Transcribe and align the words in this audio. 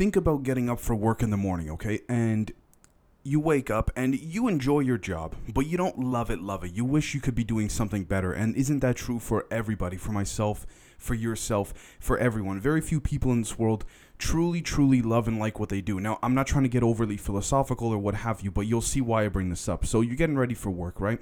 think 0.00 0.16
about 0.16 0.42
getting 0.42 0.70
up 0.70 0.80
for 0.80 0.96
work 0.96 1.22
in 1.22 1.28
the 1.28 1.36
morning, 1.36 1.70
okay? 1.70 2.00
And 2.08 2.50
you 3.22 3.38
wake 3.38 3.68
up 3.68 3.90
and 3.94 4.18
you 4.18 4.48
enjoy 4.48 4.80
your 4.80 4.96
job, 4.96 5.36
but 5.52 5.66
you 5.66 5.76
don't 5.76 5.98
love 5.98 6.30
it, 6.30 6.40
love 6.40 6.64
it. 6.64 6.72
You 6.72 6.86
wish 6.86 7.12
you 7.12 7.20
could 7.20 7.34
be 7.34 7.44
doing 7.44 7.68
something 7.68 8.04
better. 8.04 8.32
And 8.32 8.56
isn't 8.56 8.78
that 8.78 8.96
true 8.96 9.18
for 9.18 9.44
everybody, 9.50 9.98
for 9.98 10.12
myself, 10.12 10.66
for 10.96 11.12
yourself, 11.12 11.74
for 12.00 12.16
everyone? 12.16 12.60
Very 12.60 12.80
few 12.80 12.98
people 12.98 13.30
in 13.30 13.42
this 13.42 13.58
world 13.58 13.84
truly, 14.16 14.62
truly 14.62 15.02
love 15.02 15.28
and 15.28 15.38
like 15.38 15.60
what 15.60 15.68
they 15.68 15.82
do. 15.82 16.00
Now, 16.00 16.18
I'm 16.22 16.32
not 16.32 16.46
trying 16.46 16.64
to 16.64 16.70
get 16.70 16.82
overly 16.82 17.18
philosophical 17.18 17.88
or 17.88 17.98
what 17.98 18.14
have 18.14 18.40
you, 18.40 18.50
but 18.50 18.62
you'll 18.62 18.80
see 18.80 19.02
why 19.02 19.26
I 19.26 19.28
bring 19.28 19.50
this 19.50 19.68
up. 19.68 19.84
So 19.84 20.00
you're 20.00 20.16
getting 20.16 20.38
ready 20.38 20.54
for 20.54 20.70
work, 20.70 20.98
right? 20.98 21.20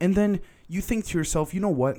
And 0.00 0.14
then 0.14 0.42
you 0.68 0.82
think 0.82 1.06
to 1.06 1.16
yourself, 1.16 1.54
you 1.54 1.60
know 1.60 1.70
what? 1.70 1.96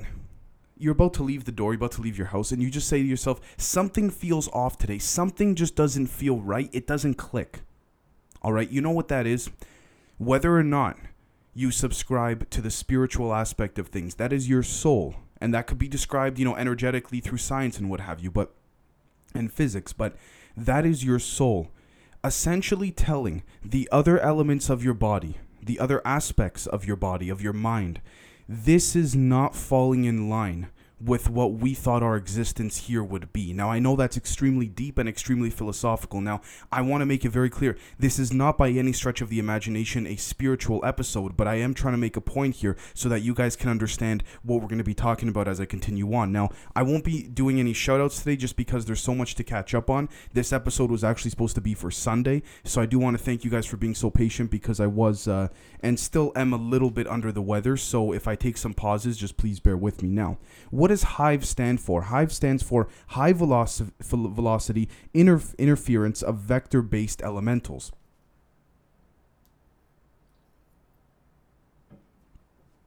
You're 0.76 0.92
about 0.92 1.14
to 1.14 1.22
leave 1.22 1.44
the 1.44 1.52
door, 1.52 1.72
you're 1.72 1.78
about 1.78 1.92
to 1.92 2.02
leave 2.02 2.18
your 2.18 2.28
house, 2.28 2.50
and 2.50 2.62
you 2.62 2.70
just 2.70 2.88
say 2.88 2.98
to 2.98 3.06
yourself, 3.06 3.40
something 3.56 4.10
feels 4.10 4.48
off 4.48 4.76
today. 4.76 4.98
Something 4.98 5.54
just 5.54 5.76
doesn't 5.76 6.08
feel 6.08 6.40
right. 6.40 6.68
It 6.72 6.86
doesn't 6.86 7.14
click. 7.14 7.60
All 8.42 8.52
right, 8.52 8.68
you 8.68 8.80
know 8.80 8.90
what 8.90 9.08
that 9.08 9.26
is? 9.26 9.50
Whether 10.18 10.56
or 10.56 10.64
not 10.64 10.98
you 11.54 11.70
subscribe 11.70 12.50
to 12.50 12.60
the 12.60 12.70
spiritual 12.70 13.32
aspect 13.32 13.78
of 13.78 13.88
things, 13.88 14.16
that 14.16 14.32
is 14.32 14.48
your 14.48 14.62
soul. 14.62 15.14
And 15.40 15.54
that 15.54 15.66
could 15.66 15.78
be 15.78 15.88
described, 15.88 16.38
you 16.38 16.44
know, 16.44 16.56
energetically 16.56 17.20
through 17.20 17.38
science 17.38 17.78
and 17.78 17.88
what 17.88 18.00
have 18.00 18.20
you, 18.20 18.30
but 18.30 18.52
and 19.34 19.52
physics, 19.52 19.92
but 19.92 20.16
that 20.56 20.86
is 20.86 21.04
your 21.04 21.18
soul 21.18 21.70
essentially 22.24 22.90
telling 22.90 23.42
the 23.62 23.88
other 23.92 24.18
elements 24.18 24.70
of 24.70 24.82
your 24.82 24.94
body, 24.94 25.36
the 25.62 25.78
other 25.78 26.00
aspects 26.04 26.66
of 26.66 26.86
your 26.86 26.96
body, 26.96 27.28
of 27.28 27.42
your 27.42 27.52
mind, 27.52 28.00
this 28.48 28.96
is 28.96 29.14
not 29.14 29.54
falling 29.54 30.04
in 30.04 30.28
line 30.28 30.68
with 31.04 31.28
what 31.28 31.52
we 31.52 31.74
thought 31.74 32.02
our 32.02 32.16
existence 32.16 32.86
here 32.86 33.02
would 33.02 33.32
be. 33.32 33.52
Now, 33.52 33.70
I 33.70 33.78
know 33.78 33.94
that's 33.94 34.16
extremely 34.16 34.66
deep 34.66 34.96
and 34.96 35.08
extremely 35.08 35.50
philosophical. 35.50 36.20
Now, 36.20 36.40
I 36.72 36.80
want 36.80 37.02
to 37.02 37.06
make 37.06 37.24
it 37.24 37.30
very 37.30 37.50
clear 37.50 37.76
this 37.98 38.18
is 38.18 38.32
not 38.32 38.56
by 38.56 38.70
any 38.70 38.92
stretch 38.92 39.20
of 39.20 39.28
the 39.28 39.38
imagination 39.38 40.06
a 40.06 40.16
spiritual 40.16 40.84
episode, 40.84 41.36
but 41.36 41.46
I 41.46 41.56
am 41.56 41.74
trying 41.74 41.92
to 41.92 41.98
make 41.98 42.16
a 42.16 42.22
point 42.22 42.56
here 42.56 42.76
so 42.94 43.08
that 43.10 43.20
you 43.20 43.34
guys 43.34 43.54
can 43.54 43.68
understand 43.68 44.24
what 44.42 44.62
we're 44.62 44.68
going 44.68 44.78
to 44.78 44.84
be 44.84 44.94
talking 44.94 45.28
about 45.28 45.46
as 45.46 45.60
I 45.60 45.66
continue 45.66 46.14
on. 46.14 46.32
Now, 46.32 46.50
I 46.74 46.82
won't 46.82 47.04
be 47.04 47.24
doing 47.24 47.60
any 47.60 47.74
shoutouts 47.74 48.18
today 48.18 48.36
just 48.36 48.56
because 48.56 48.86
there's 48.86 49.02
so 49.02 49.14
much 49.14 49.34
to 49.34 49.44
catch 49.44 49.74
up 49.74 49.90
on. 49.90 50.08
This 50.32 50.52
episode 50.52 50.90
was 50.90 51.04
actually 51.04 51.32
supposed 51.32 51.54
to 51.56 51.60
be 51.60 51.74
for 51.74 51.90
Sunday, 51.90 52.42
so 52.64 52.80
I 52.80 52.86
do 52.86 52.98
want 52.98 53.18
to 53.18 53.22
thank 53.22 53.44
you 53.44 53.50
guys 53.50 53.66
for 53.66 53.76
being 53.76 53.94
so 53.94 54.10
patient 54.10 54.50
because 54.50 54.80
I 54.80 54.86
was 54.86 55.28
uh, 55.28 55.48
and 55.80 56.00
still 56.00 56.32
am 56.34 56.54
a 56.54 56.56
little 56.56 56.90
bit 56.90 57.06
under 57.06 57.30
the 57.30 57.42
weather. 57.42 57.76
So 57.76 58.12
if 58.12 58.26
I 58.26 58.36
take 58.36 58.56
some 58.56 58.72
pauses, 58.72 59.18
just 59.18 59.36
please 59.36 59.60
bear 59.60 59.76
with 59.76 60.02
me. 60.02 60.08
Now, 60.08 60.38
what 60.70 60.90
does 60.94 61.02
HIVE 61.02 61.44
stand 61.44 61.80
for? 61.80 62.02
HIVE 62.02 62.32
stands 62.32 62.62
for 62.62 62.86
High 63.08 63.32
Velocity, 63.32 63.90
velocity 64.00 64.88
Interf- 65.12 65.58
Interference 65.58 66.22
of 66.22 66.38
Vector 66.38 66.82
Based 66.82 67.20
Elementals. 67.20 67.90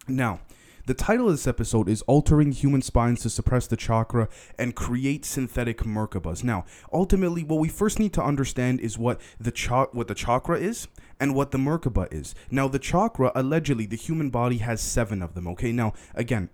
Now, 0.08 0.40
the 0.86 0.94
title 0.94 1.26
of 1.26 1.34
this 1.34 1.48
episode 1.48 1.90
is 1.90 2.02
Altering 2.04 2.54
Human 2.54 2.82
Spines 2.82 3.24
to 3.24 3.30
Suppress 3.30 3.68
the 3.68 3.76
Chakra 3.76 4.30
and 4.58 4.74
Create 4.74 5.26
Synthetic 5.26 5.80
Merkabas. 5.80 6.46
Now, 6.46 6.64
ultimately, 6.94 7.44
what 7.44 7.60
we 7.60 7.68
first 7.68 8.00
need 8.00 8.14
to 8.14 8.24
understand 8.24 8.80
is 8.80 8.98
what 8.98 9.20
the 9.38 9.52
cha- 9.52 9.88
what 9.88 10.08
the 10.08 10.16
chakra 10.16 10.58
is 10.58 10.88
and 11.20 11.36
what 11.36 11.52
the 11.52 11.58
Merkaba 11.58 12.08
is. 12.10 12.34
Now, 12.50 12.70
the 12.70 12.80
chakra, 12.80 13.34
allegedly, 13.36 13.86
the 13.86 13.98
human 13.98 14.30
body 14.30 14.60
has 14.60 14.80
seven 14.80 15.22
of 15.22 15.34
them, 15.34 15.46
okay? 15.50 15.74
Now, 15.74 15.92
again, 16.16 16.50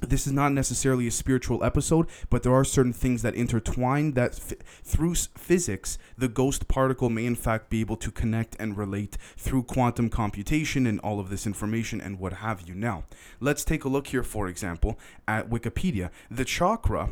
this 0.00 0.26
is 0.26 0.32
not 0.32 0.52
necessarily 0.52 1.06
a 1.06 1.10
spiritual 1.10 1.62
episode, 1.62 2.06
but 2.28 2.42
there 2.42 2.54
are 2.54 2.64
certain 2.64 2.92
things 2.92 3.22
that 3.22 3.34
intertwine 3.34 4.12
that 4.12 4.32
f- 4.32 4.58
through 4.82 5.14
physics, 5.14 5.98
the 6.16 6.28
ghost 6.28 6.68
particle 6.68 7.10
may 7.10 7.26
in 7.26 7.36
fact 7.36 7.70
be 7.70 7.80
able 7.80 7.96
to 7.96 8.10
connect 8.10 8.56
and 8.58 8.76
relate 8.76 9.16
through 9.36 9.62
quantum 9.64 10.08
computation 10.08 10.86
and 10.86 11.00
all 11.00 11.20
of 11.20 11.30
this 11.30 11.46
information 11.46 12.00
and 12.00 12.18
what 12.18 12.34
have 12.34 12.62
you. 12.68 12.74
Now, 12.74 13.04
let's 13.40 13.64
take 13.64 13.84
a 13.84 13.88
look 13.88 14.08
here, 14.08 14.22
for 14.22 14.48
example, 14.48 14.98
at 15.28 15.50
Wikipedia. 15.50 16.10
The 16.30 16.44
chakra 16.44 17.10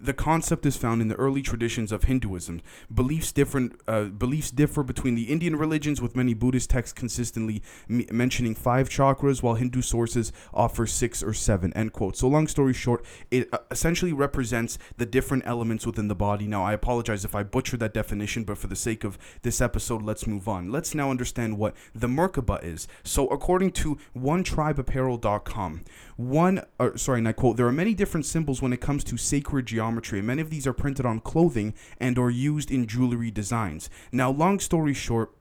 the 0.00 0.14
concept 0.14 0.66
is 0.66 0.76
found 0.76 1.02
in 1.02 1.08
the 1.08 1.14
early 1.16 1.42
traditions 1.42 1.92
of 1.92 2.04
Hinduism. 2.04 2.62
Beliefs 2.92 3.32
different 3.32 3.80
uh, 3.86 4.04
beliefs 4.04 4.50
differ 4.50 4.82
between 4.82 5.14
the 5.14 5.24
Indian 5.24 5.56
religions, 5.56 6.00
with 6.00 6.16
many 6.16 6.34
Buddhist 6.34 6.70
texts 6.70 6.92
consistently 6.92 7.62
m- 7.88 8.06
mentioning 8.10 8.54
five 8.54 8.88
chakras, 8.88 9.42
while 9.42 9.54
Hindu 9.54 9.82
sources 9.82 10.32
offer 10.54 10.86
six 10.86 11.22
or 11.22 11.32
seven. 11.32 11.72
End 11.74 11.92
quote. 11.92 12.16
So, 12.16 12.28
long 12.28 12.46
story 12.46 12.72
short, 12.72 13.04
it 13.30 13.48
uh, 13.52 13.58
essentially 13.70 14.12
represents 14.12 14.78
the 14.96 15.06
different 15.06 15.44
elements 15.46 15.86
within 15.86 16.08
the 16.08 16.14
body. 16.14 16.46
Now, 16.46 16.64
I 16.64 16.72
apologize 16.72 17.24
if 17.24 17.34
I 17.34 17.42
butchered 17.42 17.80
that 17.80 17.94
definition, 17.94 18.44
but 18.44 18.58
for 18.58 18.66
the 18.66 18.76
sake 18.76 19.04
of 19.04 19.18
this 19.42 19.60
episode, 19.60 20.02
let's 20.02 20.26
move 20.26 20.48
on. 20.48 20.70
Let's 20.70 20.94
now 20.94 21.10
understand 21.10 21.58
what 21.58 21.74
the 21.94 22.08
Merkaba 22.08 22.62
is. 22.62 22.88
So, 23.04 23.26
according 23.28 23.72
to 23.72 23.98
OneTribeApparel.com, 24.16 25.82
one, 26.16 26.62
uh, 26.78 26.96
sorry, 26.96 27.18
and 27.18 27.28
I 27.28 27.32
quote, 27.32 27.56
there 27.56 27.66
are 27.66 27.72
many 27.72 27.94
different 27.94 28.26
symbols 28.26 28.60
when 28.60 28.72
it 28.72 28.80
comes 28.80 29.04
to 29.04 29.16
sacred 29.16 29.66
geometry, 29.66 29.89
and 30.18 30.26
many 30.26 30.42
of 30.42 30.50
these 30.50 30.66
are 30.66 30.72
printed 30.72 31.06
on 31.06 31.20
clothing 31.20 31.74
and 31.98 32.18
are 32.18 32.30
used 32.30 32.70
in 32.70 32.86
jewelry 32.86 33.30
designs. 33.30 33.90
Now, 34.12 34.30
long 34.30 34.60
story 34.60 34.94
short, 34.94 35.32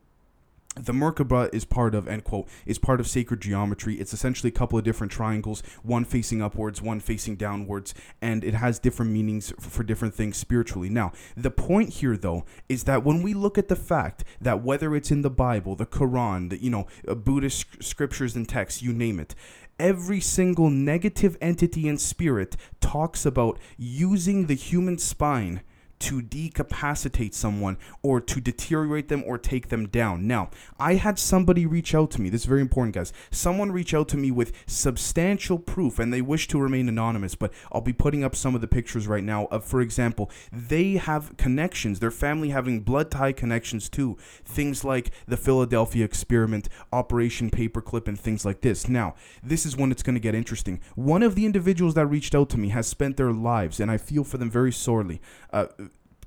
the 0.75 0.93
Merkaba 0.93 1.53
is 1.53 1.65
part 1.65 1.95
of, 1.95 2.07
end 2.07 2.23
quote, 2.23 2.47
is 2.65 2.77
part 2.77 2.99
of 2.99 3.07
sacred 3.07 3.41
geometry. 3.41 3.95
It's 3.95 4.13
essentially 4.13 4.49
a 4.49 4.53
couple 4.53 4.77
of 4.77 4.85
different 4.85 5.11
triangles, 5.11 5.61
one 5.83 6.05
facing 6.05 6.41
upwards, 6.41 6.81
one 6.81 6.99
facing 6.99 7.35
downwards, 7.35 7.93
and 8.21 8.43
it 8.43 8.53
has 8.53 8.79
different 8.79 9.11
meanings 9.11 9.51
for, 9.59 9.83
different 9.83 10.13
things 10.13 10.37
spiritually. 10.37 10.89
Now, 10.89 11.11
the 11.35 11.51
point 11.51 11.95
here, 11.95 12.15
though, 12.15 12.45
is 12.67 12.83
that 12.83 13.03
when 13.03 13.23
we 13.23 13.33
look 13.33 13.57
at 13.57 13.67
the 13.67 13.75
fact 13.75 14.23
that 14.39 14.63
whether 14.63 14.95
it's 14.95 15.11
in 15.11 15.21
the 15.21 15.29
Bible, 15.29 15.75
the 15.75 15.85
Quran, 15.85 16.49
the, 16.49 16.61
you 16.61 16.69
know, 16.69 16.87
uh, 17.07 17.15
Buddhist 17.15 17.83
scriptures 17.83 18.35
and 18.35 18.47
texts, 18.47 18.81
you 18.81 18.93
name 18.93 19.19
it, 19.19 19.35
every 19.79 20.19
single 20.19 20.69
negative 20.69 21.37
entity 21.41 21.87
and 21.87 21.99
spirit 21.99 22.55
talks 22.79 23.25
about 23.25 23.57
using 23.77 24.45
the 24.45 24.53
human 24.55 24.97
spine 24.97 25.61
to 25.99 26.21
decapacitate 26.21 27.35
someone 27.35 27.77
or 28.01 28.21
to 28.21 28.39
deteriorate 28.39 29.09
them 29.09 29.23
or 29.25 29.37
take 29.37 29.69
them 29.69 29.87
down. 29.87 30.27
Now, 30.27 30.49
I 30.79 30.95
had 30.95 31.19
somebody 31.19 31.65
reach 31.65 31.93
out 31.93 32.11
to 32.11 32.21
me. 32.21 32.29
This 32.29 32.41
is 32.41 32.47
very 32.47 32.61
important, 32.61 32.95
guys. 32.95 33.13
Someone 33.31 33.71
reach 33.71 33.93
out 33.93 34.07
to 34.09 34.17
me 34.17 34.31
with 34.31 34.53
substantial 34.65 35.59
proof 35.59 35.99
and 35.99 36.13
they 36.13 36.21
wish 36.21 36.47
to 36.49 36.59
remain 36.59 36.87
anonymous, 36.87 37.35
but 37.35 37.53
I'll 37.71 37.81
be 37.81 37.93
putting 37.93 38.23
up 38.23 38.35
some 38.35 38.55
of 38.55 38.61
the 38.61 38.67
pictures 38.67 39.07
right 39.07 39.23
now 39.23 39.45
of, 39.45 39.65
for 39.65 39.81
example, 39.81 40.31
they 40.51 40.93
have 40.93 41.35
connections, 41.37 41.99
their 41.99 42.11
family 42.11 42.49
having 42.49 42.81
blood 42.81 43.11
tie 43.11 43.33
connections 43.33 43.89
to 43.89 44.17
things 44.45 44.83
like 44.83 45.11
the 45.27 45.37
Philadelphia 45.37 46.05
experiment, 46.05 46.69
Operation 46.93 47.49
Paperclip, 47.49 48.07
and 48.07 48.19
things 48.19 48.45
like 48.45 48.61
this. 48.61 48.87
Now, 48.87 49.15
this 49.43 49.65
is 49.65 49.75
when 49.75 49.91
it's 49.91 50.03
going 50.03 50.15
to 50.15 50.21
get 50.21 50.35
interesting. 50.35 50.79
One 50.95 51.23
of 51.23 51.35
the 51.35 51.45
individuals 51.45 51.93
that 51.95 52.05
reached 52.05 52.35
out 52.35 52.49
to 52.49 52.57
me 52.57 52.69
has 52.69 52.87
spent 52.87 53.17
their 53.17 53.31
lives, 53.31 53.79
and 53.79 53.91
I 53.91 53.97
feel 53.97 54.23
for 54.23 54.37
them 54.37 54.49
very 54.49 54.71
sorely. 54.71 55.21
Uh, 55.51 55.67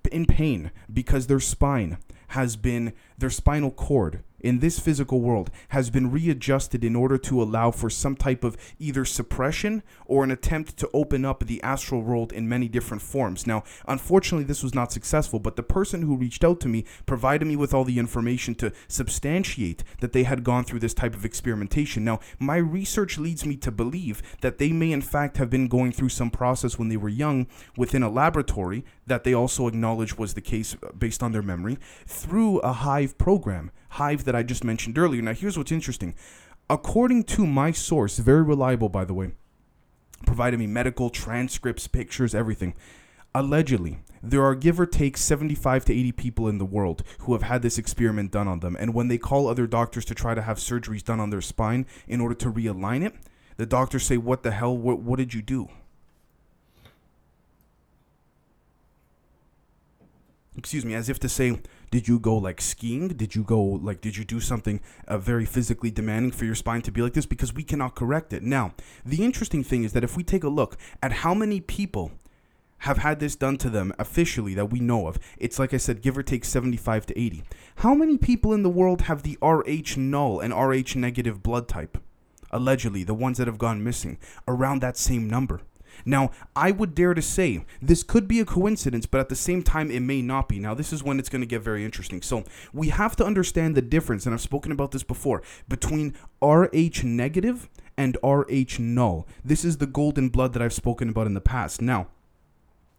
in 0.09 0.27
pain 0.27 0.71
because 0.93 1.27
their 1.27 1.41
spine 1.41 1.99
has 2.29 2.57
been 2.57 2.93
their 3.23 3.31
spinal 3.31 3.71
cord 3.71 4.25
in 4.43 4.59
this 4.59 4.79
physical 4.79 5.21
world 5.21 5.51
has 5.69 5.89
been 5.91 6.11
readjusted 6.11 6.85
in 6.85 6.97
order 6.97 7.17
to 7.17 7.41
allow 7.41 7.71
for 7.71 7.89
some 7.89 8.17
type 8.17 8.45
of 8.45 8.57
either 8.79 9.05
suppression 9.05 9.83
or 10.07 10.25
an 10.25 10.31
attempt 10.31 10.77
to 10.77 10.91
open 10.93 11.25
up 11.25 11.47
the 11.47 11.63
astral 11.63 12.03
world 12.03 12.33
in 12.33 12.49
many 12.49 12.69
different 12.69 13.03
forms. 13.03 13.47
Now, 13.47 13.63
unfortunately, 13.87 14.45
this 14.45 14.63
was 14.63 14.75
not 14.75 14.93
successful, 14.93 15.39
but 15.39 15.57
the 15.57 15.63
person 15.63 16.03
who 16.03 16.17
reached 16.17 16.45
out 16.45 16.61
to 16.61 16.69
me 16.69 16.85
provided 17.07 17.47
me 17.47 17.57
with 17.57 17.73
all 17.73 17.85
the 17.85 17.99
information 17.99 18.55
to 18.57 18.73
substantiate 18.89 19.85
that 20.01 20.13
they 20.13 20.25
had 20.25 20.45
gone 20.45 20.65
through 20.65 20.81
this 20.81 20.95
type 20.95 21.15
of 21.15 21.25
experimentation. 21.25 22.05
Now, 22.05 22.21
my 22.39 22.57
research 22.57 23.19
leads 23.19 23.47
me 23.47 23.57
to 23.59 23.71
believe 23.71 24.23
that 24.41 24.59
they 24.59 24.73
may, 24.73 24.93
in 24.93 25.03
fact, 25.03 25.37
have 25.37 25.51
been 25.51 25.69
going 25.69 25.93
through 25.93 26.09
some 26.09 26.31
process 26.31 26.79
when 26.79 26.89
they 26.89 26.97
were 26.97 27.09
young 27.09 27.47
within 27.77 28.03
a 28.03 28.11
laboratory 28.11 28.85
that 29.07 29.25
they 29.25 29.35
also 29.35 29.67
acknowledged 29.67 30.19
was 30.19 30.35
the 30.35 30.41
case 30.41 30.77
uh, 30.83 30.93
based 30.93 31.23
on 31.23 31.33
their 31.33 31.43
memory 31.43 31.79
through 32.07 32.59
a 32.61 32.73
hive 33.13 33.19
program 33.19 33.71
hive 33.91 34.25
that 34.25 34.35
I 34.35 34.43
just 34.43 34.65
mentioned 34.65 34.99
earlier. 34.99 35.23
Now, 35.23 35.35
here's 35.35 35.59
what's 35.59 35.73
interesting. 35.73 36.15
According 36.71 37.25
to 37.25 37.47
my 37.47 37.73
source, 37.73 38.19
very 38.19 38.43
reliable, 38.43 38.89
by 38.89 39.05
the 39.05 39.15
way, 39.15 39.33
provided 40.27 40.59
me 40.59 40.67
medical 40.67 41.11
transcripts, 41.11 41.87
pictures, 41.89 42.35
everything. 42.35 42.75
Allegedly, 43.35 43.99
there 44.23 44.43
are 44.45 44.55
give 44.55 44.79
or 44.79 44.87
take 44.87 45.17
75 45.17 45.85
to 45.87 45.93
80 45.93 46.13
people 46.13 46.49
in 46.49 46.59
the 46.59 46.65
world 46.65 47.03
who 47.21 47.33
have 47.33 47.43
had 47.43 47.63
this 47.63 47.79
experiment 47.79 48.31
done 48.31 48.49
on 48.49 48.61
them. 48.61 48.77
And 48.79 48.95
when 48.95 49.09
they 49.09 49.19
call 49.19 49.47
other 49.47 49.67
doctors 49.67 50.05
to 50.07 50.15
try 50.15 50.35
to 50.35 50.43
have 50.43 50.59
surgeries 50.59 51.05
done 51.05 51.21
on 51.21 51.31
their 51.31 51.41
spine 51.41 51.87
in 52.07 52.21
order 52.21 52.35
to 52.37 52.53
realign 52.53 53.05
it, 53.05 53.15
the 53.57 53.67
doctors 53.67 54.05
say, 54.05 54.17
What 54.17 54.43
the 54.43 54.53
hell? 54.53 54.77
What, 54.77 55.01
what 55.01 55.19
did 55.19 55.35
you 55.35 55.43
do? 55.43 55.69
Excuse 60.63 60.85
me, 60.85 60.95
as 60.95 61.09
if 61.09 61.19
to 61.19 61.29
say, 61.29 61.59
did 61.91 62.07
you 62.07 62.21
go 62.21 62.37
like 62.37 62.61
skiing? 62.61 63.09
Did 63.09 63.35
you 63.35 63.43
go 63.43 63.61
like 63.61 64.01
did 64.01 64.17
you 64.17 64.25
do 64.25 64.39
something 64.39 64.81
uh, 65.09 65.19
very 65.19 65.45
physically 65.45 65.91
demanding 65.91 66.31
for 66.31 66.45
your 66.45 66.55
spine 66.55 66.83
to 66.83 66.93
be 66.93 67.03
like 67.03 67.15
this? 67.15 67.27
Because 67.27 67.53
we 67.53 67.65
cannot 67.65 67.97
correct 67.97 68.33
it. 68.33 68.45
Now, 68.45 68.73
the 69.05 69.25
interesting 69.25 69.65
thing 69.65 69.83
is 69.83 69.93
that 69.93 70.05
if 70.05 70.17
we 70.17 70.23
take 70.23 70.45
a 70.45 70.49
look 70.49 70.77
at 71.03 71.11
how 71.25 71.35
many 71.35 71.61
people 71.61 72.13
have 72.79 72.99
had 72.99 73.19
this 73.19 73.35
done 73.35 73.57
to 73.57 73.71
them 73.71 73.93
officially 73.99 74.55
that 74.55 74.71
we 74.71 74.79
know 74.79 75.09
of. 75.09 75.19
It's 75.37 75.59
like 75.59 75.75
I 75.75 75.79
said, 75.79 76.01
give 76.01 76.17
or 76.17 76.23
take 76.23 76.45
75 76.45 77.07
to 77.07 77.21
80. 77.21 77.43
How 77.77 77.95
many 77.95 78.19
people 78.19 78.53
in 78.53 78.63
the 78.63 78.71
world 78.71 79.03
have 79.03 79.23
the 79.23 79.39
Rh 79.43 79.97
null 79.97 80.39
and 80.39 80.55
Rh 80.55 80.97
negative 80.97 81.43
blood 81.43 81.69
type? 81.69 81.99
Allegedly, 82.53 83.03
the 83.03 83.15
ones 83.15 83.39
that 83.39 83.47
have 83.47 83.59
gone 83.59 83.83
missing, 83.83 84.19
around 84.47 84.81
that 84.81 84.97
same 84.97 85.29
number. 85.29 85.61
Now, 86.05 86.31
I 86.57 86.71
would 86.71 86.95
dare 86.95 87.15
to 87.15 87.23
say 87.23 87.65
this 87.81 88.03
could 88.03 88.29
be 88.29 88.41
a 88.41 88.45
coincidence, 88.45 89.07
but 89.07 89.21
at 89.21 89.29
the 89.29 89.37
same 89.37 89.63
time, 89.63 89.91
it 89.91 90.01
may 90.01 90.23
not 90.23 90.49
be. 90.49 90.59
Now, 90.59 90.75
this 90.75 90.93
is 90.93 91.03
when 91.03 91.19
it's 91.19 91.29
going 91.29 91.43
to 91.43 91.47
get 91.47 91.63
very 91.63 91.85
interesting. 91.85 92.23
So, 92.23 92.45
we 92.73 92.89
have 92.89 93.17
to 93.17 93.25
understand 93.25 93.75
the 93.75 93.83
difference, 93.83 94.27
and 94.27 94.35
I've 94.35 94.41
spoken 94.41 94.73
about 94.73 94.93
this 94.93 95.03
before, 95.03 95.43
between 95.69 96.15
Rh 96.43 97.05
negative 97.05 97.69
and 97.97 98.17
Rh 98.23 98.79
null. 98.79 99.27
This 99.45 99.65
is 99.65 99.79
the 99.79 99.87
golden 99.87 100.29
blood 100.29 100.53
that 100.53 100.63
I've 100.63 100.73
spoken 100.73 101.09
about 101.09 101.27
in 101.27 101.35
the 101.35 101.41
past. 101.41 101.83
Now, 101.83 102.09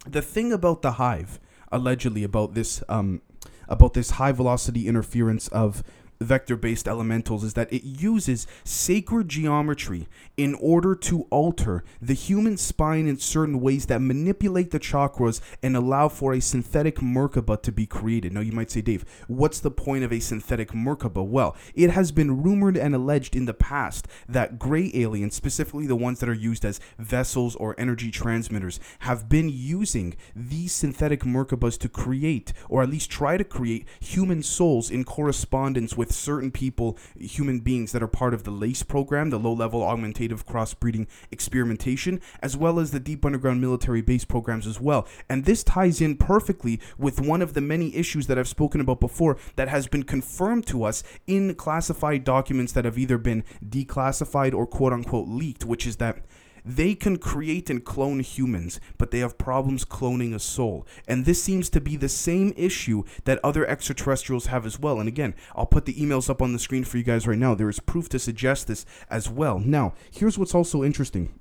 the 0.05 0.21
thing 0.21 0.51
about 0.51 0.81
the 0.81 0.93
hive, 0.93 1.39
allegedly 1.71 2.23
about 2.23 2.53
this, 2.53 2.83
um, 2.89 3.21
about 3.67 3.93
this 3.93 4.11
high 4.11 4.31
velocity 4.31 4.87
interference 4.87 5.47
of 5.49 5.83
vector 6.23 6.55
based 6.55 6.87
elementals 6.87 7.43
is 7.43 7.53
that 7.53 7.71
it 7.71 7.83
uses 7.83 8.47
sacred 8.63 9.29
geometry 9.29 10.07
in 10.37 10.55
order 10.55 10.95
to 10.95 11.27
alter 11.29 11.83
the 12.01 12.13
human 12.13 12.57
spine 12.57 13.07
in 13.07 13.17
certain 13.17 13.59
ways 13.59 13.85
that 13.87 14.01
manipulate 14.01 14.71
the 14.71 14.79
chakras 14.79 15.41
and 15.61 15.75
allow 15.75 16.07
for 16.07 16.33
a 16.33 16.39
synthetic 16.39 16.97
Merkaba 16.97 17.61
to 17.61 17.71
be 17.71 17.85
created. 17.85 18.33
Now, 18.33 18.41
you 18.41 18.51
might 18.51 18.71
say, 18.71 18.81
Dave, 18.81 19.05
what's 19.27 19.59
the 19.59 19.71
point 19.71 20.03
of 20.03 20.11
a 20.11 20.19
synthetic 20.19 20.71
Merkaba? 20.71 21.25
Well, 21.25 21.55
it 21.75 21.89
has 21.91 22.11
been 22.11 22.43
rumored 22.43 22.77
and 22.77 22.95
alleged 22.95 23.35
in 23.35 23.45
the 23.45 23.53
past 23.53 24.07
that 24.27 24.57
gray 24.57 24.91
aliens, 24.93 25.35
specifically 25.35 25.87
the 25.87 25.95
ones 25.95 26.19
that 26.19 26.29
are 26.29 26.33
used 26.33 26.65
as 26.65 26.79
vessels 26.97 27.55
or 27.55 27.75
energy 27.77 28.11
transmitters, 28.11 28.79
have 28.99 29.29
been 29.29 29.49
using 29.49 30.15
these 30.35 30.71
synthetic 30.71 31.21
Merkabas 31.21 31.77
to 31.79 31.89
create, 31.89 32.53
or 32.69 32.81
at 32.81 32.89
least 32.89 33.09
try 33.09 33.37
to 33.37 33.43
create, 33.43 33.85
human 33.99 34.41
souls 34.41 34.89
in 34.89 35.03
correspondence 35.03 35.97
with 35.97 36.11
certain 36.13 36.51
people, 36.51 36.97
human 37.19 37.59
beings 37.59 37.91
that 37.91 38.03
are 38.03 38.07
part 38.07 38.33
of 38.33 38.43
the 38.43 38.51
LACE 38.51 38.83
program, 38.83 39.29
the 39.29 39.39
low 39.39 39.53
level 39.53 39.83
augmentative 39.83 40.45
crossbreeding 40.45 41.07
experimentation, 41.31 42.21
as 42.41 42.55
well 42.55 42.79
as 42.79 42.91
the 42.91 42.99
deep 42.99 43.25
underground 43.25 43.61
military 43.61 44.01
base 44.01 44.25
programs 44.25 44.67
as 44.67 44.79
well. 44.79 45.07
And 45.29 45.45
this 45.45 45.63
ties 45.63 46.01
in 46.01 46.17
perfectly 46.17 46.79
with 46.97 47.19
one 47.19 47.41
of 47.41 47.53
the 47.53 47.61
many 47.61 47.95
issues 47.95 48.27
that 48.27 48.37
I've 48.37 48.47
spoken 48.47 48.81
about 48.81 48.99
before 48.99 49.37
that 49.55 49.67
has 49.67 49.87
been 49.87 50.03
confirmed 50.03 50.67
to 50.67 50.83
us 50.83 51.03
in 51.27 51.55
classified 51.55 52.23
documents 52.23 52.73
that 52.73 52.85
have 52.85 52.97
either 52.97 53.17
been 53.17 53.43
declassified 53.67 54.53
or 54.53 54.67
quote 54.67 54.93
unquote 54.93 55.27
leaked, 55.27 55.65
which 55.65 55.85
is 55.85 55.97
that 55.97 56.19
they 56.65 56.95
can 56.95 57.17
create 57.17 57.69
and 57.69 57.83
clone 57.83 58.19
humans, 58.19 58.79
but 58.97 59.11
they 59.11 59.19
have 59.19 59.37
problems 59.37 59.85
cloning 59.85 60.33
a 60.33 60.39
soul. 60.39 60.87
And 61.07 61.25
this 61.25 61.41
seems 61.41 61.69
to 61.71 61.81
be 61.81 61.95
the 61.95 62.09
same 62.09 62.53
issue 62.55 63.03
that 63.25 63.39
other 63.43 63.65
extraterrestrials 63.65 64.47
have 64.47 64.65
as 64.65 64.79
well. 64.79 64.99
And 64.99 65.07
again, 65.07 65.35
I'll 65.55 65.65
put 65.65 65.85
the 65.85 65.93
emails 65.93 66.29
up 66.29 66.41
on 66.41 66.53
the 66.53 66.59
screen 66.59 66.83
for 66.83 66.97
you 66.97 67.03
guys 67.03 67.27
right 67.27 67.37
now. 67.37 67.55
There 67.55 67.69
is 67.69 67.79
proof 67.79 68.09
to 68.09 68.19
suggest 68.19 68.67
this 68.67 68.85
as 69.09 69.29
well. 69.29 69.59
Now, 69.59 69.93
here's 70.11 70.37
what's 70.37 70.55
also 70.55 70.83
interesting 70.83 71.39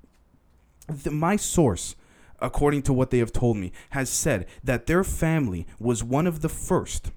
the, 0.89 1.11
my 1.11 1.37
source 1.37 1.95
according 2.43 2.83
to 2.83 2.93
what 2.93 3.11
they 3.11 3.19
have 3.19 3.33
told 3.33 3.57
me, 3.57 3.73
has 3.91 4.11
said 4.11 4.47
that 4.63 4.87
their 4.87 5.05
family 5.05 5.67
was 5.79 6.05
one 6.05 6.27
of 6.27 6.41
the 6.41 6.49
first 6.49 7.13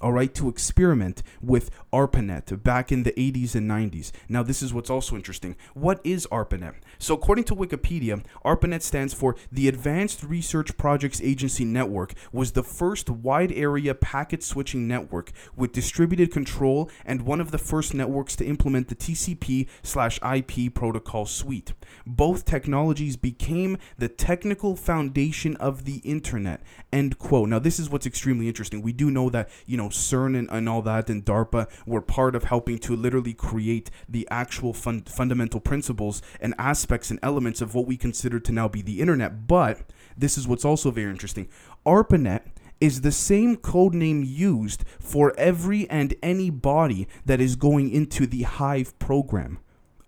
all 0.00 0.12
right, 0.12 0.32
to 0.34 0.48
experiment 0.48 1.22
with 1.40 1.70
ARPANET 1.92 2.62
back 2.62 2.92
in 2.92 3.02
the 3.02 3.12
80s 3.12 3.54
and 3.54 3.70
90s. 3.70 4.12
Now, 4.28 4.42
this 4.42 4.62
is 4.62 4.72
what's 4.72 4.90
also 4.90 5.16
interesting. 5.16 5.56
What 5.74 6.00
is 6.04 6.26
ARPANET? 6.30 6.74
So, 6.98 7.14
according 7.14 7.44
to 7.44 7.54
Wikipedia, 7.54 8.24
ARPANET 8.44 8.82
stands 8.82 9.14
for 9.14 9.36
the 9.50 9.68
Advanced 9.68 10.22
Research 10.22 10.76
Projects 10.76 11.20
Agency 11.20 11.64
Network, 11.64 12.14
was 12.32 12.52
the 12.52 12.62
first 12.62 13.10
wide 13.10 13.52
area 13.52 13.94
packet 13.94 14.42
switching 14.42 14.86
network 14.88 15.32
with 15.56 15.72
distributed 15.72 16.32
control 16.32 16.90
and 17.04 17.22
one 17.22 17.40
of 17.40 17.50
the 17.50 17.58
first 17.58 17.94
networks 17.94 18.36
to 18.36 18.44
implement 18.44 18.88
the 18.88 18.94
TCP 18.94 19.68
slash 19.82 20.18
IP 20.22 20.72
protocol 20.74 21.26
suite. 21.26 21.72
Both 22.06 22.44
technologies 22.44 23.16
became 23.16 23.78
the 23.96 24.08
technical 24.08 24.76
foundation 24.76 25.56
of 25.56 25.84
the 25.84 25.96
internet. 25.98 26.62
End 26.92 27.18
quote. 27.18 27.48
Now, 27.48 27.58
this 27.58 27.78
is 27.78 27.90
what's 27.90 28.06
extremely 28.06 28.48
interesting. 28.48 28.82
We 28.82 28.92
do 28.92 29.10
know 29.10 29.30
that, 29.30 29.48
you 29.66 29.76
know, 29.88 29.92
CERN 29.92 30.38
and, 30.38 30.48
and 30.50 30.68
all 30.68 30.82
that 30.82 31.08
and 31.10 31.24
DARPA 31.24 31.68
were 31.86 32.00
part 32.00 32.34
of 32.34 32.44
helping 32.44 32.78
to 32.78 32.94
literally 32.94 33.34
create 33.34 33.90
the 34.08 34.26
actual 34.30 34.72
fun- 34.72 35.02
fundamental 35.02 35.60
principles 35.60 36.22
and 36.40 36.54
aspects 36.58 37.10
and 37.10 37.18
elements 37.22 37.60
of 37.60 37.74
what 37.74 37.86
we 37.86 37.96
consider 37.96 38.40
to 38.40 38.52
now 38.52 38.68
be 38.68 38.82
the 38.82 39.00
internet. 39.00 39.46
But 39.46 39.80
this 40.16 40.38
is 40.38 40.46
what's 40.46 40.64
also 40.64 40.90
very 40.90 41.10
interesting. 41.10 41.48
ARPANET 41.86 42.42
is 42.80 43.00
the 43.00 43.12
same 43.12 43.56
code 43.56 43.94
name 43.94 44.22
used 44.22 44.84
for 45.00 45.34
every 45.36 45.88
and 45.90 46.14
any 46.22 46.50
body 46.50 47.08
that 47.26 47.40
is 47.40 47.56
going 47.56 47.90
into 47.90 48.26
the 48.26 48.42
Hive 48.42 48.96
program. 48.98 49.58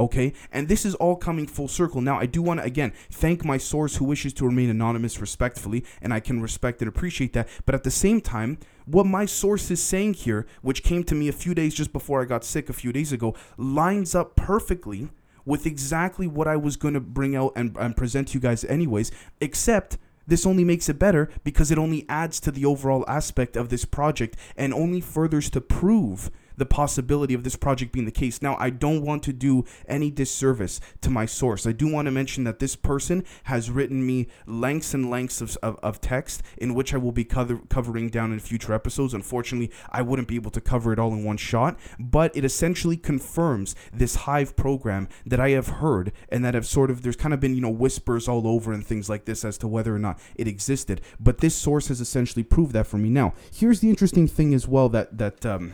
Okay, 0.01 0.33
and 0.51 0.67
this 0.67 0.87
is 0.87 0.95
all 0.95 1.15
coming 1.15 1.47
full 1.47 1.69
circle. 1.69 2.01
Now, 2.01 2.19
I 2.19 2.25
do 2.25 2.41
want 2.41 2.59
to 2.61 2.65
again 2.65 2.95
thank 3.11 3.45
my 3.45 3.59
source 3.59 3.97
who 3.97 4.07
wishes 4.07 4.33
to 4.35 4.47
remain 4.47 4.71
anonymous 4.71 5.21
respectfully, 5.21 5.85
and 6.01 6.15
I 6.15 6.21
can 6.21 6.41
respect 6.41 6.81
and 6.81 6.89
appreciate 6.89 7.35
that. 7.35 7.49
But 7.67 7.75
at 7.75 7.85
the 7.85 7.91
same 7.91 8.23
time, 8.23 8.59
what 8.87 9.05
my 9.05 9.27
source 9.27 9.71
is 9.71 9.83
saying 9.83 10.15
here, 10.15 10.47
which 10.63 10.83
came 10.83 11.05
to 11.05 11.15
me 11.15 11.29
a 11.29 11.33
few 11.33 11.55
days 11.55 11.75
just 11.75 11.93
before 11.93 12.23
I 12.23 12.25
got 12.25 12.45
sick 12.45 12.71
a 12.71 12.73
few 12.73 12.95
days 12.95 13.13
ago, 13.13 13.37
lines 13.59 14.15
up 14.15 14.37
perfectly 14.37 15.11
with 15.45 15.67
exactly 15.67 16.27
what 16.27 16.49
I 16.49 16.57
was 16.57 16.77
going 16.77 16.95
to 16.95 17.01
bring 17.01 17.37
out 17.37 17.53
and, 17.55 17.77
and 17.77 17.95
present 17.95 18.29
to 18.29 18.35
you 18.35 18.41
guys, 18.41 18.65
anyways, 18.65 19.13
except 19.43 19.99
this 20.27 20.47
only 20.47 20.65
makes 20.65 20.89
it 20.89 20.99
better 20.99 21.29
because 21.45 21.71
it 21.71 21.77
only 21.79 22.07
adds 22.09 22.41
to 22.41 22.51
the 22.51 22.65
overall 22.65 23.05
aspect 23.07 23.55
of 23.55 23.69
this 23.69 23.85
project 23.85 24.37
and 24.57 24.73
only 24.73 25.03
furthers 25.03 25.51
to 25.51 25.61
prove 25.61 26.31
the 26.61 26.67
possibility 26.67 27.35
of 27.35 27.43
this 27.43 27.57
project 27.57 27.91
being 27.91 28.05
the 28.05 28.13
case. 28.13 28.43
Now, 28.43 28.55
I 28.61 28.71
don't 28.71 29.03
want 29.03 29.23
to 29.25 29.33
do 29.33 29.65
any 29.89 30.11
disservice 30.11 30.79
to 31.01 31.11
my 31.11 31.27
source. 31.27 31.67
I 31.67 31.73
do 31.73 31.89
want 31.89 32.07
to 32.07 32.13
mention 32.13 32.45
that 32.45 32.59
this 32.59 32.77
person 32.77 33.25
has 33.45 33.71
written 33.71 34.07
me 34.07 34.29
lengths 34.47 34.95
and 34.95 35.11
lengths 35.11 35.41
of, 35.41 35.57
of, 35.63 35.79
of 35.83 36.01
text 36.01 36.43
in 36.59 36.75
which 36.75 36.93
I 36.93 36.99
will 36.99 37.13
be 37.13 37.25
cover, 37.25 37.61
covering 37.71 38.11
down 38.11 38.33
in 38.33 38.39
future 38.41 38.75
episodes. 38.75 39.15
Unfortunately, 39.15 39.73
I 39.91 40.03
wouldn't 40.03 40.29
be 40.29 40.35
able 40.37 40.51
to 40.53 40.61
cover 40.61 40.93
it 40.93 40.99
all 40.99 41.15
in 41.15 41.25
one 41.25 41.39
shot, 41.39 41.79
but 41.99 42.37
it 42.37 42.45
essentially 42.45 42.99
confirms 42.99 43.75
this 43.93 44.15
Hive 44.27 44.55
program 44.55 45.09
that 45.25 45.41
I 45.41 45.51
have 45.51 45.69
heard 45.69 46.13
and 46.29 46.45
that 46.45 46.53
have 46.53 46.67
sort 46.67 46.91
of, 46.91 47.03
there's 47.03 47.17
kind 47.17 47.33
of 47.33 47.41
been, 47.41 47.55
you 47.55 47.63
know, 47.63 47.71
whispers 47.71 48.29
all 48.29 48.47
over 48.47 48.71
and 48.71 48.87
things 48.87 49.09
like 49.09 49.25
this 49.25 49.47
as 49.47 49.57
to 49.59 49.67
whether 49.67 49.95
or 49.95 49.99
not 49.99 50.21
it 50.37 50.47
existed. 50.47 51.01
But 51.19 51.39
this 51.39 51.55
source 51.55 51.89
has 51.89 52.03
essentially 52.03 52.43
proved 52.43 52.75
that 52.75 52.87
for 52.87 52.99
me. 52.99 53.09
Now, 53.09 53.33
here's 53.51 53.81
the 53.81 53.89
interesting 53.89 54.29
thing 54.29 54.53
as 54.53 54.69
well 54.69 54.91
that, 54.91 55.17
that, 55.17 55.47
um, 55.47 55.73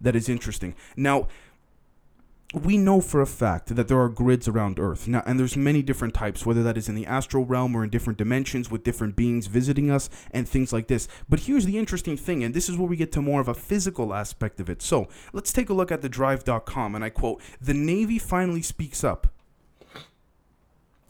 that 0.00 0.16
is 0.16 0.28
interesting. 0.28 0.74
Now, 0.96 1.28
we 2.52 2.76
know 2.76 3.00
for 3.00 3.20
a 3.20 3.26
fact 3.26 3.74
that 3.76 3.86
there 3.86 4.00
are 4.00 4.08
grids 4.08 4.48
around 4.48 4.80
Earth. 4.80 5.06
Now, 5.06 5.22
and 5.24 5.38
there's 5.38 5.56
many 5.56 5.82
different 5.82 6.14
types, 6.14 6.44
whether 6.44 6.62
that 6.64 6.76
is 6.76 6.88
in 6.88 6.96
the 6.96 7.06
astral 7.06 7.44
realm 7.44 7.76
or 7.76 7.84
in 7.84 7.90
different 7.90 8.18
dimensions 8.18 8.70
with 8.70 8.82
different 8.82 9.14
beings 9.14 9.46
visiting 9.46 9.90
us 9.90 10.10
and 10.32 10.48
things 10.48 10.72
like 10.72 10.88
this. 10.88 11.06
But 11.28 11.40
here's 11.40 11.64
the 11.64 11.78
interesting 11.78 12.16
thing, 12.16 12.42
and 12.42 12.52
this 12.52 12.68
is 12.68 12.76
where 12.76 12.88
we 12.88 12.96
get 12.96 13.12
to 13.12 13.22
more 13.22 13.40
of 13.40 13.48
a 13.48 13.54
physical 13.54 14.12
aspect 14.12 14.58
of 14.58 14.68
it. 14.68 14.82
So 14.82 15.08
let's 15.32 15.52
take 15.52 15.70
a 15.70 15.74
look 15.74 15.92
at 15.92 16.02
the 16.02 16.08
drive.com, 16.08 16.94
and 16.94 17.04
I 17.04 17.10
quote 17.10 17.40
The 17.60 17.74
Navy 17.74 18.18
finally 18.18 18.62
speaks 18.62 19.04
up 19.04 19.28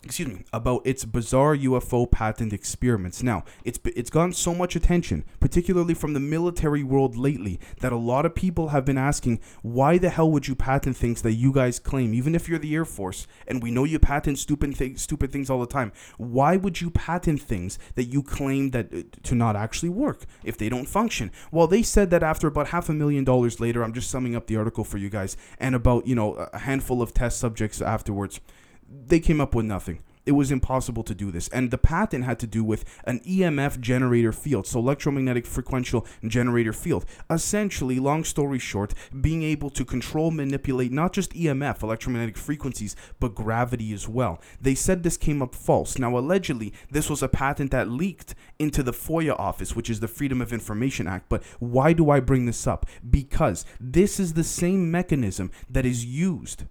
excuse 0.03 0.29
me, 0.29 0.45
about 0.53 0.87
its 0.87 1.05
bizarre 1.05 1.57
UFO 1.57 2.11
patent 2.11 2.53
experiments. 2.53 3.23
Now, 3.23 3.45
it's 3.65 3.79
it's 3.85 4.11
gotten 4.11 4.33
so 4.33 4.55
much 4.55 4.75
attention, 4.75 5.25
particularly 5.41 5.95
from 5.95 6.15
the 6.15 6.21
military 6.21 6.83
world 6.83 7.17
lately, 7.17 7.61
that 7.81 7.93
a 7.93 7.97
lot 7.97 8.25
of 8.25 8.35
people 8.35 8.69
have 8.69 8.85
been 8.85 8.99
asking, 8.99 9.41
why 9.63 9.99
the 9.99 10.11
hell 10.11 10.31
would 10.31 10.49
you 10.49 10.55
patent 10.55 10.97
things 10.97 11.23
that 11.23 11.33
you 11.33 11.53
guys 11.53 11.79
claim, 11.79 12.15
even 12.15 12.35
if 12.35 12.49
you're 12.49 12.59
the 12.59 12.75
Air 12.75 12.85
Force, 12.85 13.27
and 13.47 13.63
we 13.63 13.71
know 13.71 13.85
you 13.85 13.99
patent 13.99 14.39
stupid 14.39 14.75
things, 14.75 15.03
stupid 15.03 15.33
things 15.33 15.51
all 15.51 15.61
the 15.61 15.67
time. 15.67 15.93
Why 16.17 16.57
would 16.57 16.81
you 16.81 16.91
patent 16.91 17.43
things 17.43 17.79
that 17.95 18.05
you 18.05 18.23
claim 18.23 18.71
that 18.71 18.93
uh, 18.93 19.03
to 19.25 19.35
not 19.35 19.57
actually 19.57 19.91
work 19.91 20.25
if 20.45 20.57
they 20.57 20.69
don't 20.69 20.89
function? 20.89 21.31
Well, 21.51 21.67
they 21.67 21.83
said 21.83 22.11
that 22.11 22.23
after 22.23 22.47
about 22.47 22.69
half 22.69 22.89
a 22.89 22.95
million 22.95 23.25
dollars 23.25 23.61
later, 23.61 23.83
I'm 23.83 23.93
just 23.93 24.11
summing 24.11 24.35
up 24.35 24.47
the 24.47 24.57
article 24.57 24.85
for 24.85 24.99
you 24.99 25.11
guys, 25.11 25.37
and 25.59 25.75
about 25.75 26.07
you 26.07 26.15
know 26.15 26.35
a 26.35 26.61
handful 26.61 27.03
of 27.03 27.13
test 27.13 27.39
subjects 27.39 27.83
afterwards 27.83 28.41
they 28.91 29.21
came 29.21 29.41
up 29.41 29.55
with 29.55 29.67
nothing. 29.67 30.03
It 30.27 30.33
was 30.33 30.53
impossible 30.53 31.03
to 31.05 31.15
do 31.15 31.31
this. 31.31 31.49
And 31.49 31.71
the 31.71 31.79
patent 31.79 32.25
had 32.25 32.39
to 32.41 32.47
do 32.47 32.63
with 32.63 32.85
an 33.05 33.21
EMF 33.21 33.81
generator 33.81 34.33
field, 34.33 34.67
so 34.67 34.79
electromagnetic 34.79 35.47
frequential 35.47 36.07
generator 36.25 36.73
field. 36.73 37.07
Essentially, 37.31 37.99
long 37.99 38.25
story 38.25 38.59
short, 38.59 38.93
being 39.21 39.43
able 39.43 39.71
to 39.71 39.85
control, 39.85 40.31
manipulate 40.31 40.93
not 40.93 41.13
just 41.13 41.33
EMF, 41.33 41.83
electromagnetic 41.83 42.37
frequencies, 42.37 42.95
but 43.19 43.35
gravity 43.35 43.93
as 43.93 44.09
well. 44.09 44.41
They 44.61 44.75
said 44.75 45.03
this 45.03 45.17
came 45.17 45.41
up 45.43 45.55
false. 45.55 45.99
Now, 45.99 46.17
allegedly, 46.17 46.75
this 46.91 47.09
was 47.09 47.23
a 47.23 47.29
patent 47.29 47.71
that 47.71 47.89
leaked 47.89 48.35
into 48.59 48.83
the 48.83 48.93
FOIA 48.93 49.39
office, 49.39 49.75
which 49.75 49.89
is 49.89 50.01
the 50.01 50.09
Freedom 50.09 50.43
of 50.43 50.53
Information 50.53 51.07
Act. 51.07 51.29
But 51.29 51.43
why 51.59 51.93
do 51.93 52.11
I 52.11 52.21
bring 52.21 52.45
this 52.45 52.67
up? 52.67 52.87
Because 53.09 53.65
this 53.81 54.21
is 54.21 54.35
the 54.35 54.45
same 54.45 54.91
mechanism 54.91 55.51
that 55.69 55.87
is 55.87 56.05
used 56.05 56.65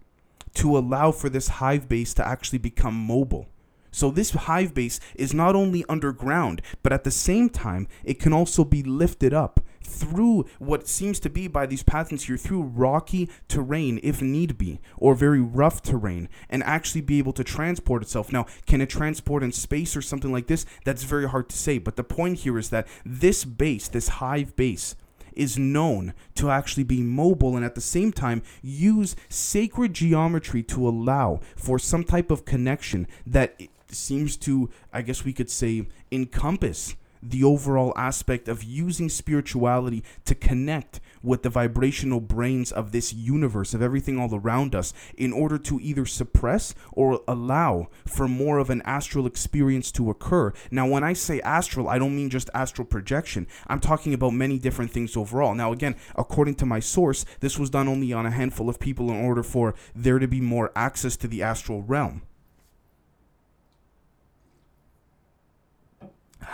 to 0.56 0.78
allow 0.78 1.12
for 1.12 1.30
this 1.30 1.48
hive 1.48 1.88
base 1.88 2.14
to 2.16 2.28
actually 2.28 2.60
become 2.60 2.96
mobile. 2.96 3.48
So 3.92 4.12
this 4.12 4.32
hive 4.32 4.74
base 4.74 5.00
is 5.16 5.34
not 5.34 5.56
only 5.56 5.84
underground, 5.90 6.62
but 6.84 6.94
at 6.94 7.04
the 7.04 7.12
same 7.12 7.50
time, 7.50 7.88
it 8.04 8.20
can 8.20 8.34
also 8.34 8.64
be 8.64 8.84
lifted 8.84 9.34
up 9.34 9.60
through 9.82 10.46
what 10.60 10.88
seems 10.88 11.20
to 11.20 11.30
be 11.30 11.48
by 11.48 11.66
these 11.66 11.84
patents 11.84 12.26
here 12.26 12.38
through 12.38 12.62
rocky 12.62 13.28
terrain 13.48 14.00
if 14.04 14.22
need 14.22 14.58
be 14.58 14.80
or 14.98 15.16
very 15.16 15.42
rough 15.42 15.82
terrain 15.82 16.30
and 16.50 16.64
actually 16.64 17.02
be 17.02 17.18
able 17.18 17.34
to 17.34 17.44
transport 17.44 18.04
itself 18.04 18.32
now 18.32 18.46
can 18.68 18.82
it 18.82 18.90
transport 18.90 19.42
in 19.42 19.52
space 19.52 19.96
or 19.96 20.02
something 20.02 20.32
like 20.32 20.48
this 20.48 20.66
that's 20.86 21.04
very 21.04 21.28
hard 21.28 21.50
to 21.50 21.58
say 21.58 21.78
but 21.80 21.96
the 21.96 22.04
point 22.04 22.40
here 22.40 22.60
is 22.60 22.70
that 22.70 22.88
this 23.04 23.44
base 23.46 23.88
this 23.88 24.10
hive 24.10 24.56
base 24.56 24.96
is 25.40 25.58
known 25.58 26.14
to 26.36 26.50
actually 26.52 26.84
be 26.84 27.02
mobile 27.02 27.56
and 27.56 27.66
at 27.66 27.74
the 27.74 27.82
same 27.82 28.12
time 28.12 28.44
use 28.62 29.16
sacred 29.30 29.94
geometry 29.94 30.62
to 30.62 30.88
allow 30.88 31.40
for 31.56 31.80
some 31.80 32.04
type 32.04 32.30
of 32.30 32.44
connection 32.46 33.08
that 33.26 33.60
seems 33.88 34.36
to 34.36 34.70
i 34.94 35.02
guess 35.02 35.24
we 35.24 35.34
could 35.34 35.50
say 35.50 35.88
encompass 36.12 36.96
the 37.22 37.44
overall 37.44 37.94
aspect 37.96 38.48
of 38.48 38.64
using 38.64 39.10
spirituality 39.10 40.04
to 40.26 40.36
connect 40.36 41.00
with 41.22 41.44
the 41.44 41.50
vibrational 41.50 42.22
brains 42.22 42.72
of 42.72 42.92
this 42.92 43.14
universe, 43.14 43.74
of 43.74 43.82
everything 43.82 44.18
all 44.18 44.34
around 44.34 44.74
us, 44.74 44.94
in 45.18 45.34
order 45.34 45.58
to 45.58 45.80
either 45.82 46.06
suppress 46.06 46.74
or 46.94 47.22
allow 47.28 47.90
for 48.06 48.28
more 48.28 48.58
of 48.58 48.70
an 48.70 48.82
astral 48.84 49.26
experience 49.26 49.92
to 49.92 50.10
occur. 50.10 50.54
Now, 50.72 50.88
when 50.88 51.04
I 51.04 51.14
say 51.14 51.42
astral, 51.42 51.90
I 51.90 52.00
don't 52.00 52.16
mean 52.16 52.30
just 52.30 52.50
astral 52.54 52.86
projection. 52.86 53.48
I'm 53.68 53.80
talking 53.80 54.14
about 54.14 54.34
many 54.34 54.58
different 54.58 54.92
things 54.92 55.18
overall. 55.18 55.54
Now, 55.54 55.74
again, 55.74 55.96
according 56.16 56.56
to 56.56 56.66
my 56.66 56.80
source, 56.80 57.26
this 57.42 57.60
was 57.60 57.70
done 57.70 57.88
only 57.88 58.14
on 58.14 58.26
a 58.26 58.32
handful 58.32 58.70
of 58.70 58.80
people 58.80 59.10
in 59.10 59.18
order 59.18 59.44
for 59.44 59.76
there 59.94 60.20
to 60.20 60.28
be 60.28 60.42
more 60.42 60.72
access 60.76 61.18
to 61.18 61.28
the 61.28 61.44
astral 61.44 61.84
realm. 61.84 62.22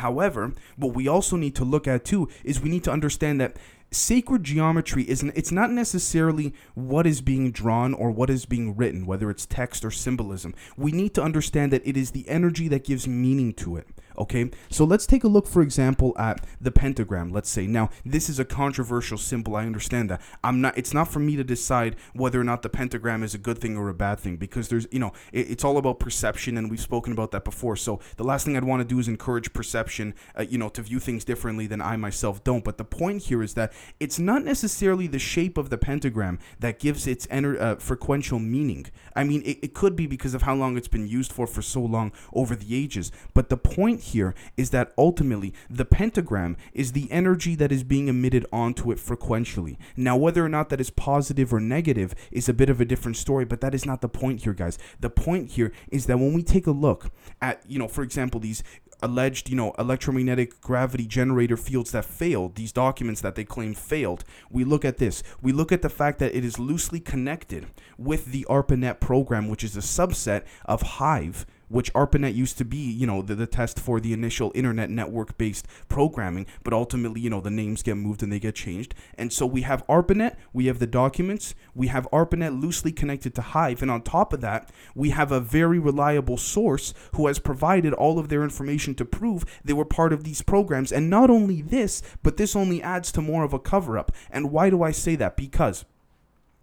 However, 0.06 0.54
what 0.78 0.94
we 0.94 1.08
also 1.08 1.36
need 1.36 1.56
to 1.56 1.66
look 1.66 1.88
at 1.88 2.06
too 2.06 2.30
is 2.44 2.62
we 2.62 2.70
need 2.70 2.84
to 2.84 2.92
understand 2.92 3.42
that 3.42 3.58
sacred 3.90 4.44
geometry 4.44 5.10
isn't 5.10 5.32
it's 5.36 5.52
not 5.52 5.72
necessarily 5.72 6.54
what 6.76 7.08
is 7.08 7.22
being 7.22 7.52
drawn 7.52 7.92
or 7.92 8.12
what 8.12 8.30
is 8.30 8.46
being 8.46 8.76
written 8.76 9.08
whether 9.08 9.32
it's 9.32 9.48
text 9.48 9.84
or 9.84 9.90
symbolism. 9.90 10.54
We 10.78 10.92
need 10.92 11.16
to 11.16 11.24
understand 11.24 11.74
that 11.74 11.88
it 11.88 11.98
is 11.98 12.12
the 12.12 12.30
energy 12.30 12.68
that 12.68 12.84
gives 12.84 13.08
meaning 13.08 13.52
to 13.54 13.78
it 13.78 13.88
Okay, 14.18 14.50
so 14.70 14.86
let's 14.86 15.06
take 15.06 15.24
a 15.24 15.28
look, 15.28 15.48
for 15.48 15.62
example, 15.62 16.16
at 16.18 16.46
the 16.62 16.72
pentagram. 16.72 17.32
Let's 17.32 17.50
say 17.50 17.68
now 17.68 17.90
this 18.06 18.30
is 18.30 18.40
a 18.40 18.46
controversial 18.46 19.18
symbol. 19.18 19.56
I 19.56 19.66
understand 19.66 20.10
that. 20.10 20.22
I'm 20.44 20.62
not. 20.62 20.78
It's 20.78 20.94
not 20.94 21.08
for 21.10 21.20
me 21.20 21.36
to 21.36 21.44
decide 21.44 21.96
whether 22.14 22.40
or 22.40 22.44
not 22.44 22.62
the 22.62 22.70
pentagram 22.70 23.24
is 23.24 23.34
a 23.34 23.38
good 23.38 23.60
thing 23.60 23.78
or 23.78 23.90
a 23.90 23.94
bad 23.94 24.20
thing 24.20 24.38
because 24.38 24.70
there's, 24.70 24.88
you 24.92 25.00
know, 25.00 25.12
it, 25.32 25.52
it's 25.52 25.64
all 25.64 25.78
about 25.78 26.00
perception, 26.00 26.58
and 26.58 26.70
we've 26.72 26.82
spoken 26.82 27.14
about 27.14 27.32
that 27.32 27.44
before. 27.44 27.76
So 27.76 28.00
the 28.18 28.24
last 28.24 28.46
thing 28.46 28.56
I'd 28.56 28.64
want 28.64 28.82
to 28.82 28.88
do 28.88 29.00
is 29.00 29.08
encourage 29.08 29.54
perception, 29.54 30.14
uh, 30.38 30.44
you 30.44 30.58
know, 30.58 30.70
to 30.70 30.82
view 30.82 31.00
things 31.00 31.26
differently 31.26 31.68
than 31.68 31.82
I 31.82 31.96
myself 31.98 32.44
don't. 32.44 32.64
But 32.64 32.78
the 32.78 32.86
point 32.86 33.24
here 33.24 33.44
is 33.44 33.54
that 33.56 33.74
it's 34.00 34.20
not 34.20 34.44
necessarily 34.44 35.08
the 35.08 35.20
shape 35.20 35.58
of 35.58 35.70
the 35.70 35.78
pentagram 35.78 36.40
that 36.60 36.80
gives 36.80 37.08
its 37.08 37.28
ener- 37.28 37.60
uh, 37.60 37.76
frequential 37.76 38.40
meaning. 38.40 38.86
I 39.16 39.24
mean, 39.24 39.42
it, 39.44 39.60
it 39.62 39.74
could 39.74 39.96
be 39.96 40.08
because 40.08 40.34
of 40.34 40.44
how 40.44 40.56
long 40.56 40.78
it's 40.78 40.88
been 40.88 41.08
used 41.08 41.32
for 41.32 41.48
for 41.48 41.62
so 41.62 41.82
long 41.82 42.12
over 42.34 42.56
the 42.56 42.76
ages. 42.76 43.12
But 43.34 43.50
the 43.50 43.58
point 43.58 44.02
here 44.06 44.34
is 44.58 44.70
that 44.72 44.94
ultimately 44.98 45.54
the 45.70 45.86
pentagram 45.86 46.58
is 46.74 46.92
the 46.92 47.12
energy 47.12 47.56
that 47.56 47.72
is 47.72 47.84
being 47.84 48.08
emitted 48.08 48.46
onto 48.52 48.92
it 48.92 48.98
frequentially. 48.98 49.78
Now, 49.96 50.16
whether 50.16 50.44
or 50.44 50.50
not 50.50 50.70
that 50.70 50.82
is 50.82 50.90
positive 50.90 51.54
or 51.54 51.60
negative 51.60 52.16
is 52.32 52.50
a 52.50 52.54
bit 52.54 52.70
of 52.70 52.82
a 52.82 52.86
different 52.86 53.18
story, 53.18 53.46
but 53.46 53.62
that 53.62 53.76
is 53.76 53.86
not 53.86 54.02
the 54.02 54.10
point 54.10 54.44
here, 54.44 54.54
guys. 54.54 54.78
The 55.00 55.10
point 55.10 55.52
here 55.52 55.72
is 55.92 56.06
that 56.06 56.18
when 56.18 56.34
we 56.34 56.44
take 56.44 56.68
a 56.68 56.72
look 56.72 57.12
at, 57.42 57.62
you 57.68 57.80
know, 57.80 57.88
for 57.88 58.04
example, 58.04 58.40
these 58.40 58.64
alleged, 59.02 59.50
you 59.50 59.56
know, 59.56 59.74
electromagnetic 59.78 60.62
gravity 60.62 61.06
generator 61.06 61.58
fields 61.58 61.92
that 61.92 62.06
failed, 62.06 62.56
these 62.56 62.72
documents 62.72 63.22
that 63.22 63.36
they 63.36 63.44
claim 63.44 63.74
failed, 63.74 64.24
we 64.50 64.64
look 64.64 64.86
at 64.86 64.98
this. 64.98 65.24
We 65.42 65.52
look 65.52 65.72
at 65.72 65.82
the 65.82 65.90
fact 65.90 66.20
that 66.20 66.36
it 66.36 66.46
is 66.46 66.60
loosely 66.60 67.00
connected 67.00 67.68
with 67.98 68.28
the 68.28 68.46
ARPANET 68.50 69.00
program, 69.00 69.48
which 69.48 69.64
is 69.64 69.76
a 69.76 69.82
subset 69.82 70.44
of 70.66 70.82
Hive, 70.82 71.46
which 71.68 71.92
ARPANET 71.94 72.36
used 72.36 72.58
to 72.58 72.66
be, 72.66 72.78
you 72.78 73.08
know, 73.08 73.22
the, 73.22 73.36
the 73.36 73.48
test 73.48 73.80
for 73.80 74.00
the 74.00 74.14
initial 74.14 74.52
internet 74.56 74.90
network 74.90 75.38
based 75.38 75.68
programming, 75.90 76.46
but 76.64 76.74
ultimately, 76.74 77.22
you 77.22 77.30
know, 77.30 77.42
the 77.42 77.50
names 77.50 77.84
get 77.84 77.96
moved 77.96 78.24
and 78.24 78.32
they 78.32 78.40
get 78.40 78.56
changed. 78.56 78.94
And 79.18 79.32
so 79.32 79.46
we 79.46 79.62
have 79.62 79.86
ARPANET, 79.88 80.36
we 80.54 80.68
have 80.68 80.80
the 80.80 80.88
documents, 80.88 81.56
we 81.74 81.88
have 81.88 82.08
ARPANET 82.12 82.62
loosely 82.62 82.92
connected 82.92 83.36
to 83.36 83.42
Hive, 83.42 83.82
and 83.82 83.92
on 83.92 84.02
top 84.02 84.34
of 84.34 84.42
that, 84.42 84.72
we 84.94 85.10
have 85.12 85.32
a 85.32 85.40
very 85.40 85.80
reliable 85.80 86.38
source 86.38 86.94
who 87.16 87.28
has 87.28 87.40
provided 87.40 87.94
all 87.94 88.20
of 88.20 88.30
their 88.30 88.44
information 88.44 88.96
to 88.96 89.06
prove 89.06 89.46
they 89.64 89.74
were 89.74 89.86
part 89.86 90.14
of 90.14 90.24
these 90.24 90.42
programs. 90.42 90.92
And 90.92 91.10
not 91.10 91.30
only 91.30 91.62
this, 91.62 92.02
but 92.24 92.38
this 92.38 92.56
only 92.56 92.82
adds 92.82 93.12
to 93.14 93.22
more 93.22 93.44
of 93.44 93.54
a 93.54 93.60
cover 93.60 93.98
up. 93.98 94.12
And 94.30 94.52
why 94.52 94.70
do 94.70 94.84
I 94.84 94.92
say 94.92 95.16
that? 95.16 95.38
Because 95.38 95.86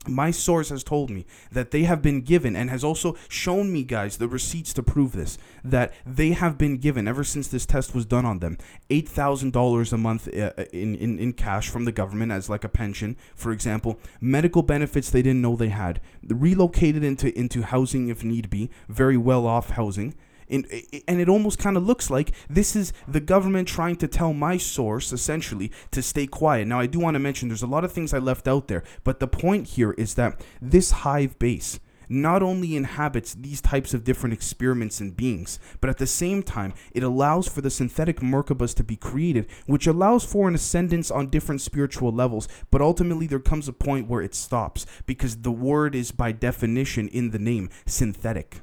my 0.09 0.31
source 0.31 0.71
has 0.71 0.83
told 0.83 1.11
me 1.11 1.25
that 1.51 1.71
they 1.71 1.85
have 1.85 2.03
been 2.03 2.21
given 2.21 2.57
and 2.57 2.71
has 2.71 2.83
also 2.83 3.17
shown 3.29 3.73
me 3.73 3.83
guys 3.83 4.17
the 4.17 4.29
receipts 4.29 4.73
to 4.73 4.83
prove 4.83 5.13
this 5.13 5.39
that 5.65 5.93
they 6.05 6.31
have 6.31 6.59
been 6.59 6.77
given 6.77 7.07
ever 7.07 7.25
since 7.25 7.49
this 7.49 7.67
test 7.67 7.95
was 7.95 8.05
done 8.05 8.25
on 8.25 8.41
them 8.41 8.59
$8000 8.91 9.93
a 9.93 9.97
month 9.97 10.29
uh, 10.29 10.53
uh, 10.59 10.65
in, 10.73 10.95
in, 10.97 11.19
in 11.19 11.33
cash 11.33 11.69
from 11.69 11.85
the 11.85 11.93
government 11.93 12.33
as 12.33 12.49
like 12.49 12.65
a 12.65 12.69
pension 12.69 13.17
for 13.35 13.53
example 13.53 13.99
medical 14.21 14.63
benefits 14.63 15.11
they 15.11 15.23
didn't 15.23 15.43
know 15.43 15.57
they 15.57 15.69
had 15.69 16.01
relocated 16.27 17.05
into 17.05 17.37
into 17.39 17.63
housing 17.63 18.09
if 18.09 18.25
need 18.25 18.51
be 18.51 18.71
very 18.89 19.17
well 19.17 19.47
off 19.47 19.71
housing 19.71 20.15
and, 20.53 20.67
eh, 20.71 20.83
eh, 20.93 21.01
and 21.09 21.21
it 21.21 21.29
almost 21.29 21.59
kind 21.59 21.77
of 21.77 21.85
looks 21.85 22.11
like 22.11 22.33
this 22.49 22.77
is 22.77 22.93
the 23.09 23.21
government 23.21 23.67
trying 23.67 23.97
to 23.97 24.09
tell 24.09 24.33
my 24.33 24.57
source 24.57 25.13
essentially 25.13 25.73
to 25.91 26.03
stay 26.03 26.27
quiet. 26.27 26.69
Now, 26.69 26.79
I 26.79 26.87
do 26.87 27.01
want 27.01 27.15
to 27.15 27.19
mention 27.19 27.49
there's 27.49 27.63
a 27.63 27.67
lot 27.67 27.85
of 27.85 27.93
things 27.93 28.13
I 28.15 28.19
left 28.19 28.47
out 28.47 28.69
there, 28.69 28.85
but 29.03 29.19
the 29.19 29.27
point 29.27 29.69
here 29.69 29.93
is 29.93 30.15
that 30.15 30.41
this 30.61 30.91
hive 30.91 31.39
base 31.39 31.81
not 32.09 32.43
only 32.43 32.77
inhabits 32.77 33.33
these 33.33 33.63
types 33.63 33.95
of 33.95 34.05
different 34.05 34.35
experiments 34.35 35.01
and 35.01 35.17
beings, 35.17 35.59
but 35.81 35.89
at 35.89 35.97
the 35.97 36.07
same 36.07 36.43
time, 36.43 36.75
it 36.93 37.03
allows 37.03 37.49
for 37.49 37.63
the 37.63 37.71
synthetic 37.71 38.21
Merkabas 38.21 38.75
to 38.75 38.85
be 38.85 38.97
created, 38.97 39.47
which 39.67 39.87
allows 39.87 40.23
for 40.23 40.47
an 40.47 40.55
ascendance 40.55 41.11
on 41.11 41.31
different 41.31 41.63
spiritual 41.63 42.13
levels. 42.13 42.49
But 42.71 42.83
ultimately, 42.83 43.27
there 43.27 43.39
comes 43.41 43.67
a 43.67 43.73
point 43.73 44.09
where 44.09 44.21
it 44.21 44.35
stops 44.35 44.85
because 45.07 45.37
the 45.39 45.53
word 45.53 45.95
is, 45.95 46.13
by 46.13 46.33
definition, 46.33 47.09
in 47.09 47.31
the 47.31 47.39
name, 47.39 47.71
synthetic. 47.87 48.61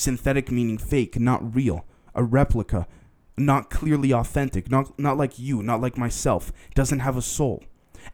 Synthetic 0.00 0.50
meaning 0.50 0.78
fake, 0.78 1.20
not 1.20 1.54
real. 1.54 1.84
A 2.14 2.24
replica, 2.24 2.86
not 3.36 3.68
clearly 3.68 4.12
authentic, 4.12 4.70
not, 4.70 4.98
not 4.98 5.18
like 5.18 5.38
you, 5.38 5.62
not 5.62 5.82
like 5.82 5.98
myself, 5.98 6.52
doesn't 6.74 7.00
have 7.00 7.18
a 7.18 7.22
soul. 7.22 7.62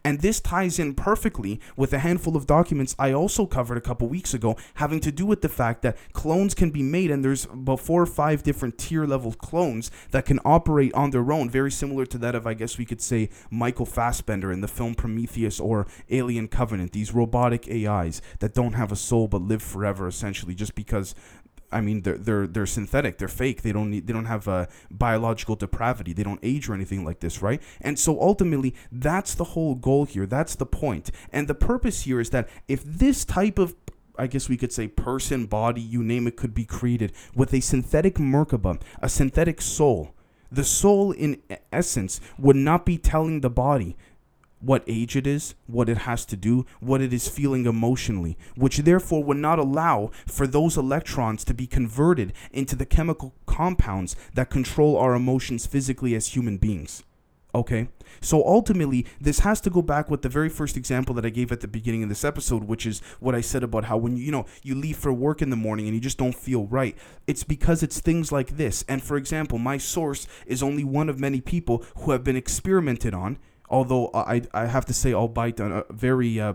And 0.05 0.21
this 0.21 0.41
ties 0.41 0.79
in 0.81 0.95
perfectly 0.95 1.61
with 1.77 1.93
a 1.93 2.01
handful 2.01 2.37
of 2.37 2.47
documents 2.47 2.97
I 2.99 3.13
also 3.13 3.47
covered 3.47 3.79
a 3.79 3.81
couple 3.81 4.09
weeks 4.09 4.35
ago, 4.35 4.57
having 4.75 5.01
to 5.01 5.13
do 5.13 5.25
with 5.27 5.43
the 5.43 5.49
fact 5.49 5.83
that 5.83 5.97
clones 6.13 6.55
can 6.55 6.71
be 6.71 6.83
made, 6.83 7.11
and 7.11 7.25
there's 7.25 7.45
about 7.45 7.81
four 7.81 8.03
or 8.03 8.07
five 8.07 8.43
different 8.43 8.79
tier 8.79 9.07
level 9.07 9.33
clones 9.33 9.91
that 10.11 10.27
can 10.27 10.41
operate 10.45 10.93
on 10.95 11.11
their 11.11 11.31
own, 11.33 11.49
very 11.51 11.71
similar 11.71 12.07
to 12.07 12.19
that 12.19 12.35
of, 12.35 12.47
I 12.47 12.55
guess 12.55 12.79
we 12.79 12.85
could 12.85 13.01
say, 13.01 13.31
Michael 13.51 13.87
Fassbender 13.87 14.51
in 14.51 14.61
the 14.61 14.69
film 14.69 14.95
Prometheus 14.95 15.61
or 15.61 15.87
Alien 16.11 16.49
Covenant. 16.49 16.93
These 16.93 17.15
robotic 17.15 17.69
AIs 17.71 18.21
that 18.41 18.55
don't 18.55 18.73
have 18.75 18.93
a 18.93 18.97
soul 18.97 19.29
but 19.29 19.43
live 19.43 19.63
forever, 19.63 20.09
essentially, 20.09 20.55
just 20.55 20.75
because 20.75 21.15
I 21.73 21.81
mean, 21.81 22.03
they're 22.03 22.19
they're 22.19 22.47
they're 22.47 22.67
synthetic. 22.67 23.19
They're 23.19 23.29
fake. 23.29 23.63
They 23.63 23.73
don't 23.73 23.91
need. 23.91 24.07
They 24.07 24.13
don't 24.13 24.27
have 24.27 24.47
a 24.49 24.69
biological 24.91 25.57
depravity. 25.57 26.13
They 26.13 26.23
don't 26.23 26.41
age 26.43 26.69
or 26.69 26.75
anything 26.75 27.05
like 27.05 27.21
this, 27.21 27.43
right? 27.43 27.63
And 27.81 27.99
so 27.99 28.21
ultimately, 28.21 28.75
that's 28.93 29.35
the 29.35 29.45
whole 29.45 29.75
goal 29.75 30.05
here. 30.05 30.27
That's 30.27 30.55
the 30.55 30.67
point. 30.67 31.11
And 31.33 31.49
the 31.49 31.55
purpose 31.55 32.03
here 32.03 32.21
is 32.21 32.31
that 32.31 32.49
if 32.69 32.85
this 32.85 33.25
type 33.25 33.59
of 33.59 33.75
I 34.19 34.27
guess 34.27 34.49
we 34.49 34.57
could 34.57 34.73
say 34.73 34.89
person, 34.89 35.47
body, 35.47 35.81
you 35.81 36.03
name 36.03 36.27
it, 36.27 36.37
could 36.37 36.55
be 36.55 36.65
created 36.65 37.13
with 37.35 37.53
a 37.53 37.61
synthetic 37.61 38.15
Merkaba, 38.15 38.81
a 39.01 39.09
synthetic 39.09 39.61
soul. 39.61 40.15
The 40.51 40.65
soul, 40.65 41.13
in 41.13 41.43
essence, 41.73 42.21
would 42.39 42.57
not 42.57 42.87
be 42.87 42.99
telling 42.99 43.41
the 43.41 43.51
body 43.51 43.97
what 44.67 44.83
age 44.89 45.15
it 45.15 45.27
is, 45.27 45.55
what 45.67 45.89
it 45.89 45.99
has 45.99 46.27
to 46.27 46.37
do, 46.37 46.67
what 46.81 47.01
it 47.01 47.13
is 47.13 47.29
feeling 47.29 47.67
emotionally, 47.67 48.37
which 48.57 48.79
therefore 48.79 49.23
would 49.23 49.37
not 49.37 49.61
allow 49.61 50.11
for 50.27 50.47
those 50.47 50.77
electrons 50.77 51.45
to 51.45 51.55
be 51.55 51.67
converted 51.67 52.33
into 52.53 52.75
the 52.75 52.87
chemical 52.87 53.33
compounds 53.47 54.17
that 54.35 54.51
control 54.51 54.97
our 54.97 55.15
emotions 55.15 55.67
physically 55.67 56.15
as 56.17 56.29
human 56.29 56.57
beings. 56.59 57.05
Okay? 57.55 57.89
So 58.21 58.45
ultimately, 58.47 59.07
this 59.21 59.41
has 59.41 59.61
to 59.63 59.71
go 59.71 59.83
back 59.83 60.11
with 60.11 60.23
the 60.23 60.29
very 60.29 60.49
first 60.49 60.77
example 60.77 61.15
that 61.15 61.25
I 61.25 61.31
gave 61.31 61.53
at 61.53 61.61
the 61.61 61.69
beginning 61.69 62.03
of 62.03 62.09
this 62.09 62.25
episode, 62.25 62.65
which 62.65 62.87
is 62.87 63.01
what 63.21 63.35
I 63.35 63.41
said 63.41 63.63
about 63.63 63.85
how 63.85 63.97
when 63.97 64.17
you, 64.17 64.25
you 64.25 64.33
know, 64.33 64.47
you 64.63 64.75
leave 64.75 64.97
for 64.97 65.13
work 65.13 65.41
in 65.41 65.51
the 65.51 65.57
morning 65.57 65.87
and 65.87 65.95
you 65.95 66.01
just 66.01 66.19
don't 66.19 66.35
feel 66.35 66.67
right. 66.67 66.97
It's 67.27 67.45
because 67.45 67.83
it's 67.83 68.01
things 68.01 68.33
like 68.33 68.57
this. 68.57 68.85
And 68.89 69.03
for 69.03 69.17
example, 69.17 69.59
my 69.59 69.79
source 69.79 70.27
is 70.45 70.63
only 70.63 70.85
one 70.85 71.09
of 71.09 71.21
many 71.21 71.41
people 71.41 71.85
who 71.99 72.11
have 72.11 72.25
been 72.25 72.37
experimented 72.37 73.15
on 73.15 73.39
although 73.69 74.11
I 74.15 74.43
I 74.53 74.67
have 74.67 74.85
to 74.87 74.93
say 74.93 75.13
I'll 75.13 75.29
bite 75.29 75.61
on 75.61 75.73
a 75.73 75.85
very 75.91 76.41
uh, 76.41 76.55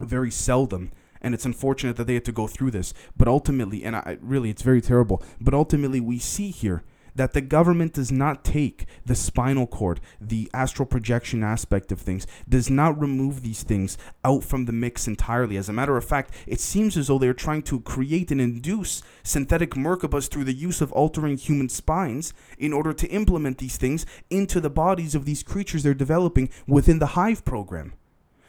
very 0.00 0.30
seldom 0.30 0.92
and 1.20 1.34
it's 1.34 1.44
unfortunate 1.44 1.96
that 1.96 2.06
they 2.06 2.14
had 2.14 2.24
to 2.26 2.32
go 2.32 2.46
through 2.46 2.70
this. 2.70 2.94
But 3.16 3.28
ultimately, 3.28 3.84
and 3.84 3.96
I 3.96 4.18
really, 4.20 4.50
it's 4.50 4.62
very 4.62 4.80
terrible. 4.80 5.22
But 5.40 5.54
ultimately, 5.54 6.00
we 6.00 6.18
see 6.18 6.50
here 6.50 6.84
that 7.18 7.32
the 7.32 7.40
government 7.40 7.94
does 7.94 8.12
not 8.12 8.44
take 8.44 8.86
the 9.04 9.14
spinal 9.14 9.66
cord, 9.66 10.00
the 10.20 10.48
astral 10.54 10.86
projection 10.86 11.42
aspect 11.42 11.90
of 11.90 12.00
things, 12.00 12.26
does 12.48 12.70
not 12.70 12.98
remove 12.98 13.42
these 13.42 13.64
things 13.64 13.98
out 14.24 14.44
from 14.44 14.64
the 14.64 14.72
mix 14.72 15.08
entirely. 15.08 15.56
As 15.56 15.68
a 15.68 15.72
matter 15.72 15.96
of 15.96 16.04
fact, 16.04 16.32
it 16.46 16.60
seems 16.60 16.96
as 16.96 17.08
though 17.08 17.18
they're 17.18 17.34
trying 17.34 17.62
to 17.62 17.80
create 17.80 18.30
and 18.30 18.40
induce 18.40 19.02
synthetic 19.24 19.72
Merkabas 19.72 20.30
through 20.30 20.44
the 20.44 20.54
use 20.54 20.80
of 20.80 20.92
altering 20.92 21.36
human 21.36 21.68
spines 21.68 22.32
in 22.56 22.72
order 22.72 22.92
to 22.92 23.08
implement 23.08 23.58
these 23.58 23.76
things 23.76 24.06
into 24.30 24.60
the 24.60 24.70
bodies 24.70 25.16
of 25.16 25.24
these 25.24 25.42
creatures 25.42 25.82
they're 25.82 25.94
developing 25.94 26.48
within 26.68 27.00
the 27.00 27.18
Hive 27.18 27.44
program. 27.44 27.94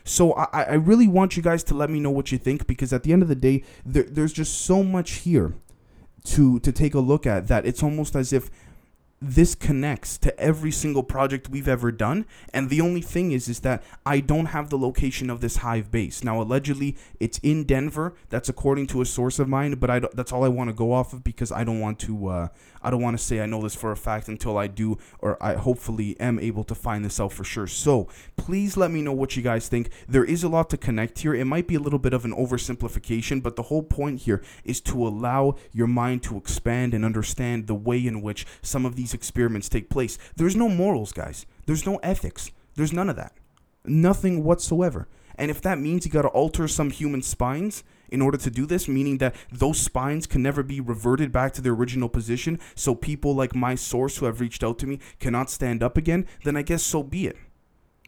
So 0.03 0.33
I, 0.33 0.63
I 0.63 0.73
really 0.73 1.07
want 1.07 1.37
you 1.37 1.43
guys 1.43 1.63
to 1.65 1.75
let 1.75 1.89
me 1.89 1.99
know 1.99 2.11
what 2.11 2.31
you 2.31 2.37
think 2.37 2.67
because 2.67 2.93
at 2.93 3.01
the 3.01 3.13
end 3.13 3.23
of 3.23 3.29
the 3.29 3.35
day, 3.35 3.63
there, 3.83 4.03
there's 4.03 4.33
just 4.33 4.61
so 4.61 4.83
much 4.83 5.11
here 5.11 5.55
to 6.25 6.59
to 6.59 6.71
take 6.71 6.93
a 6.93 6.99
look 6.99 7.25
at 7.25 7.47
that. 7.47 7.65
It's 7.65 7.83
almost 7.83 8.15
as 8.15 8.33
if 8.33 8.49
this 9.21 9.53
connects 9.53 10.17
to 10.17 10.39
every 10.39 10.71
single 10.71 11.03
project 11.03 11.49
we've 11.49 11.67
ever 11.67 11.91
done 11.91 12.25
and 12.53 12.69
the 12.69 12.79
only 12.79 13.01
thing 13.01 13.31
is 13.31 13.49
is 13.49 13.59
that 13.59 13.83
I 14.05 14.21
don't 14.21 14.47
have 14.47 14.69
the 14.69 14.77
location 14.77 15.29
of 15.29 15.41
this 15.41 15.57
hive 15.57 15.91
base. 15.91 16.23
Now 16.23 16.41
allegedly 16.41 16.95
it's 17.19 17.37
in 17.39 17.65
Denver. 17.65 18.13
That's 18.29 18.47
according 18.47 18.87
to 18.87 19.01
a 19.01 19.05
source 19.05 19.37
of 19.37 19.49
mine 19.49 19.75
but 19.75 19.89
I 19.89 19.99
that's 20.13 20.31
all 20.31 20.45
I 20.45 20.47
want 20.47 20.69
to 20.69 20.73
go 20.73 20.93
off 20.93 21.11
of 21.11 21.23
because 21.23 21.51
I 21.51 21.65
don't 21.65 21.81
want 21.81 21.99
to 21.99 22.27
uh, 22.27 22.47
I 22.81 22.89
don't 22.89 23.01
want 23.01 23.17
to 23.17 23.23
say 23.23 23.41
I 23.41 23.45
know 23.45 23.61
this 23.61 23.75
for 23.75 23.91
a 23.91 23.97
fact 23.97 24.29
until 24.29 24.57
I 24.57 24.67
do 24.67 24.97
or 25.19 25.41
I 25.43 25.55
hopefully 25.55 26.17
am 26.19 26.39
able 26.39 26.63
to 26.63 26.75
find 26.75 27.03
this 27.03 27.19
out 27.19 27.33
for 27.33 27.43
sure. 27.43 27.67
So 27.67 28.07
please 28.37 28.77
let 28.77 28.89
me 28.89 29.01
know 29.01 29.13
what 29.13 29.35
you 29.35 29.43
guys 29.43 29.67
think. 29.67 29.89
There 30.07 30.23
is 30.23 30.43
a 30.43 30.49
lot 30.49 30.69
to 30.69 30.77
connect 30.77 31.19
here. 31.19 31.35
It 31.35 31.45
might 31.45 31.67
be 31.67 31.75
a 31.75 31.79
little 31.79 31.99
bit 31.99 32.13
of 32.13 32.23
an 32.23 32.33
oversimplification 32.33 33.43
but 33.43 33.57
the 33.57 33.63
whole 33.63 33.83
point 33.83 34.21
here 34.21 34.41
is 34.63 34.79
to 34.81 35.05
allow 35.05 35.55
your 35.73 35.87
mind 35.87 36.23
to 36.23 36.37
expand 36.37 36.93
and 36.93 37.03
understand 37.03 37.67
the 37.67 37.75
way 37.75 38.05
in 38.05 38.21
which 38.21 38.45
some 38.61 38.85
of 38.85 38.95
these 38.95 39.08
these 39.09 39.15
experiments 39.15 39.69
take 39.69 39.89
place. 39.89 40.17
There's 40.35 40.55
no 40.55 40.69
morals, 40.69 41.11
guys. 41.11 41.45
There's 41.65 41.85
no 41.85 41.97
ethics. 41.97 42.51
There's 42.75 42.93
none 42.93 43.09
of 43.09 43.15
that. 43.15 43.33
Nothing 43.83 44.43
whatsoever. 44.43 45.07
And 45.35 45.49
if 45.49 45.61
that 45.61 45.79
means 45.79 46.05
you 46.05 46.11
got 46.11 46.23
to 46.23 46.27
alter 46.29 46.67
some 46.67 46.91
human 46.91 47.21
spines 47.21 47.83
in 48.09 48.21
order 48.21 48.37
to 48.37 48.51
do 48.51 48.65
this, 48.65 48.87
meaning 48.87 49.17
that 49.17 49.35
those 49.51 49.79
spines 49.79 50.27
can 50.27 50.43
never 50.43 50.61
be 50.63 50.79
reverted 50.79 51.31
back 51.31 51.53
to 51.53 51.61
their 51.61 51.73
original 51.73 52.09
position, 52.09 52.59
so 52.75 52.93
people 52.93 53.33
like 53.33 53.55
my 53.55 53.73
source 53.75 54.17
who 54.17 54.25
have 54.25 54.41
reached 54.41 54.63
out 54.63 54.77
to 54.79 54.87
me 54.87 54.99
cannot 55.19 55.49
stand 55.49 55.81
up 55.81 55.97
again, 55.97 56.27
then 56.43 56.57
I 56.57 56.61
guess 56.61 56.83
so 56.83 57.01
be 57.01 57.25
it. 57.25 57.37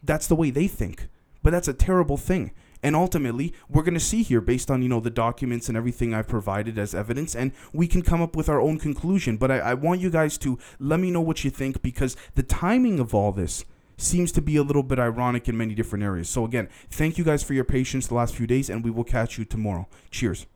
That's 0.02 0.26
the 0.26 0.36
way 0.36 0.50
they 0.50 0.68
think. 0.68 1.08
But 1.42 1.50
that's 1.50 1.68
a 1.68 1.74
terrible 1.74 2.16
thing. 2.16 2.52
And 2.82 2.96
ultimately, 2.96 3.54
we're 3.68 3.82
going 3.82 3.94
to 3.94 4.00
see 4.00 4.22
here 4.22 4.40
based 4.40 4.70
on, 4.70 4.82
you 4.82 4.88
know, 4.88 5.00
the 5.00 5.10
documents 5.10 5.68
and 5.68 5.76
everything 5.76 6.12
I've 6.12 6.28
provided 6.28 6.78
as 6.78 6.94
evidence, 6.94 7.34
and 7.34 7.52
we 7.72 7.86
can 7.86 8.02
come 8.02 8.20
up 8.20 8.34
with 8.34 8.48
our 8.48 8.60
own 8.60 8.78
conclusion. 8.78 9.36
But 9.36 9.50
I, 9.50 9.58
I 9.58 9.74
want 9.74 10.00
you 10.00 10.10
guys 10.10 10.36
to 10.38 10.58
let 10.78 11.00
me 11.00 11.10
know 11.10 11.20
what 11.20 11.44
you 11.44 11.50
think 11.50 11.82
because 11.82 12.16
the 12.34 12.42
timing 12.42 12.98
of 12.98 13.14
all 13.14 13.32
this 13.32 13.64
seems 13.96 14.32
to 14.32 14.42
be 14.42 14.56
a 14.56 14.62
little 14.62 14.82
bit 14.82 14.98
ironic 14.98 15.48
in 15.48 15.56
many 15.56 15.74
different 15.74 16.02
areas. 16.02 16.28
So 16.28 16.44
again, 16.44 16.68
thank 16.90 17.18
you 17.18 17.24
guys 17.24 17.42
for 17.42 17.54
your 17.54 17.64
patience 17.64 18.08
the 18.08 18.14
last 18.14 18.34
few 18.34 18.46
days, 18.46 18.68
and 18.68 18.84
we 18.84 18.90
will 18.90 19.04
catch 19.04 19.38
you 19.38 19.44
tomorrow. 19.44 19.86
Cheers. 20.10 20.46